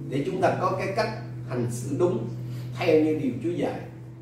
để 0.09 0.23
chúng 0.25 0.41
ta 0.41 0.57
có 0.61 0.75
cái 0.79 0.87
cách 0.95 1.09
hành 1.49 1.67
xử 1.71 1.95
đúng 1.99 2.27
theo 2.79 3.03
như 3.03 3.19
điều 3.23 3.31
Chúa 3.43 3.49
dạy 3.49 3.79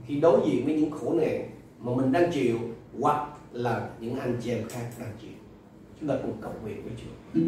khi 0.09 0.15
đối 0.15 0.39
diện 0.45 0.65
với 0.65 0.75
những 0.75 0.91
khổ 0.91 1.13
nạn 1.13 1.49
mà 1.79 1.91
mình 1.95 2.11
đang 2.11 2.31
chịu 2.31 2.57
hoặc 2.99 3.27
là 3.51 3.89
những 3.99 4.19
anh 4.19 4.37
chị 4.41 4.51
em 4.51 4.67
khác 4.69 4.85
đang 4.99 5.11
chịu. 5.21 5.31
Chúng 5.99 6.09
ta 6.09 6.15
cùng 6.23 6.37
cầu 6.41 6.51
nguyện 6.63 6.77
với 6.83 6.93
Chúa. 6.97 7.39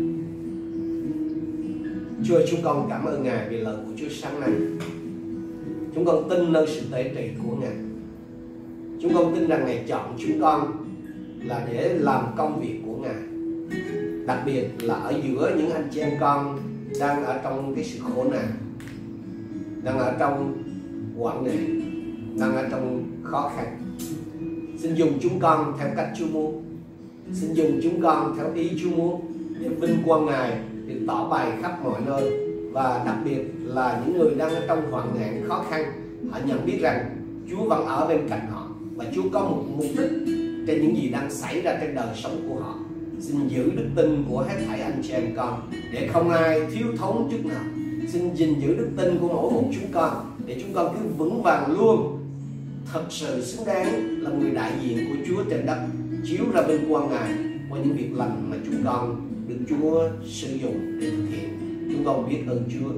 Chúa 2.26 2.36
ơi, 2.36 2.46
chúng 2.50 2.60
con 2.64 2.88
cảm 2.90 3.06
ơn 3.06 3.24
Ngài 3.24 3.50
vì 3.50 3.58
lời 3.58 3.76
của 3.86 3.92
Chúa 3.98 4.10
sáng 4.10 4.40
nay. 4.40 4.50
Chúng 5.96 6.06
con 6.06 6.30
tin 6.30 6.54
nơi 6.54 6.68
sự 6.68 6.82
tế 6.92 7.12
trị 7.16 7.30
của 7.44 7.56
Ngài. 7.56 7.76
Chúng 9.02 9.14
con 9.14 9.36
tin 9.36 9.48
rằng 9.48 9.66
Ngài 9.66 9.84
chọn 9.88 10.18
chúng 10.20 10.42
con 10.42 10.88
là 11.44 11.68
để 11.72 11.94
làm 11.94 12.26
công 12.38 12.62
việc 12.62 12.82
của 12.86 12.96
Ngài. 12.96 13.22
Đặc 14.28 14.40
biệt 14.46 14.68
là 14.80 14.94
ở 14.94 15.14
giữa 15.24 15.56
những 15.58 15.70
anh 15.70 15.88
chị 15.92 16.00
em 16.00 16.12
con 16.20 16.60
đang 17.00 17.26
ở 17.26 17.40
trong 17.44 17.76
cái 17.76 17.84
sự 17.84 18.00
khổ 18.00 18.24
nạn 18.24 18.48
đang 19.84 20.00
ở 20.00 20.16
trong 20.20 20.64
hoạn 21.18 21.44
nạn 21.44 21.91
đang 22.40 22.56
ở 22.56 22.68
trong 22.72 23.04
khó 23.24 23.52
khăn. 23.56 23.78
Xin 24.78 24.96
dùng 24.96 25.14
chúng 25.22 25.40
con 25.40 25.74
theo 25.80 25.90
cách 25.96 26.10
Chúa 26.18 26.28
muốn. 26.28 26.64
Xin 27.34 27.54
dùng 27.54 27.80
chúng 27.84 28.02
con 28.02 28.36
theo 28.38 28.54
ý 28.56 28.70
Chúa 28.82 28.90
muốn 28.90 29.22
để 29.60 29.70
vinh 29.70 29.98
quang 30.06 30.26
Ngài, 30.26 30.60
được 30.88 31.00
tỏ 31.08 31.28
bày 31.30 31.52
khắp 31.62 31.84
mọi 31.84 32.02
nơi. 32.06 32.32
Và 32.74 33.04
đặc 33.06 33.18
biệt 33.26 33.42
là 33.64 34.04
những 34.06 34.20
người 34.20 34.36
đang 34.36 34.50
ở 34.56 34.62
trong 34.68 34.92
hoạn 34.92 35.08
nạn 35.20 35.44
khó 35.48 35.66
khăn, 35.70 35.84
họ 36.32 36.40
nhận 36.46 36.66
biết 36.66 36.78
rằng 36.82 37.18
Chúa 37.52 37.64
vẫn 37.70 37.86
ở 37.86 38.08
bên 38.08 38.28
cạnh 38.30 38.48
họ 38.52 38.68
và 38.96 39.06
Chúa 39.16 39.24
có 39.34 39.40
một 39.40 39.64
mục 39.78 39.86
đích 39.98 40.12
trên 40.68 40.82
những 40.82 40.98
gì 40.98 41.10
đang 41.10 41.32
xảy 41.32 41.62
ra 41.62 41.78
trên 41.82 41.96
đời 41.96 42.08
sống 42.16 42.42
của 42.50 42.56
họ. 42.60 42.76
Xin 43.20 43.48
giữ 43.48 43.72
đức 43.76 43.88
tin 43.96 44.24
của 44.30 44.42
hết 44.42 44.56
thảy 44.68 44.82
anh 44.82 45.02
chị 45.04 45.14
em 45.14 45.34
con, 45.36 45.70
để 45.94 46.10
không 46.14 46.30
ai 46.30 46.62
thiếu 46.74 46.88
thốn 46.98 47.28
chút 47.32 47.46
nào. 47.46 47.64
Xin 48.08 48.36
gìn 48.36 48.60
giữ 48.60 48.76
đức 48.76 48.90
tin 48.98 49.18
của 49.22 49.28
mỗi 49.28 49.52
một 49.52 49.64
chúng 49.74 49.92
con, 49.92 50.32
để 50.46 50.58
chúng 50.62 50.74
con 50.74 50.96
cứ 50.96 51.06
vững 51.18 51.42
vàng 51.42 51.72
luôn 51.72 52.18
thật 52.86 53.04
sự 53.10 53.46
xứng 53.46 53.66
đáng 53.66 54.22
là 54.22 54.30
người 54.30 54.52
đại 54.52 54.72
diện 54.84 54.98
của 55.10 55.16
Chúa 55.28 55.44
trên 55.50 55.66
đất, 55.66 55.80
chiếu 56.24 56.44
ra 56.54 56.62
bên 56.62 56.82
quan 56.90 57.10
ngài 57.10 57.34
qua 57.70 57.80
những 57.80 57.98
việc 57.98 58.10
lành 58.14 58.50
mà 58.50 58.58
chúng 58.66 58.84
con 58.86 59.32
được 59.48 59.60
Chúa 59.70 60.10
sử 60.26 60.56
dụng 60.56 61.00
để 61.02 61.10
thực 61.10 61.26
hiện. 61.32 61.50
Chúng 61.92 62.06
con 62.06 62.30
biết 62.30 62.38
ơn 62.48 62.64
Chúa. 62.74 62.92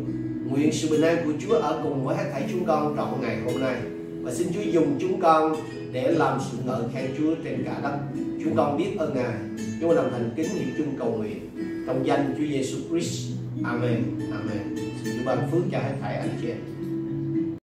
Nguyện 0.49 0.71
sự 0.71 0.89
bình 0.89 1.01
an 1.01 1.17
của 1.25 1.31
Chúa 1.41 1.55
ở 1.55 1.79
cùng 1.83 2.05
với 2.05 2.17
hết 2.17 2.29
thảy 2.31 2.43
chúng 2.51 2.65
con 2.65 2.95
trọn 2.97 3.21
ngày 3.21 3.41
hôm 3.45 3.61
nay. 3.61 3.75
Và 4.21 4.33
xin 4.33 4.47
Chúa 4.53 4.61
dùng 4.61 4.97
chúng 4.99 5.21
con 5.21 5.55
để 5.91 6.11
làm 6.11 6.39
sự 6.51 6.57
ngợi 6.65 6.81
khen 6.93 7.11
Chúa 7.17 7.35
trên 7.43 7.63
cả 7.65 7.79
đất. 7.83 7.97
Chúng 8.43 8.55
con 8.55 8.77
biết 8.77 8.89
ơn 8.97 9.15
ngài. 9.15 9.33
Chúng 9.79 9.89
con 9.89 9.95
đồng 9.95 10.11
thành 10.11 10.31
kính 10.35 10.47
những 10.55 10.75
chung 10.77 10.95
cầu 10.99 11.11
nguyện. 11.17 11.49
Trong 11.87 12.05
danh 12.05 12.33
Chúa 12.37 12.45
Giêsu 12.45 12.77
Christ. 12.89 13.31
Amen. 13.63 14.03
Amen. 14.31 14.75
Xin 15.03 15.13
Chúa 15.17 15.25
ban 15.25 15.51
phước 15.51 15.61
cho 15.71 15.77
hết 15.77 15.95
thảy 16.01 16.15
anh 16.15 16.29
chị 16.41 16.47
em. 16.47 16.57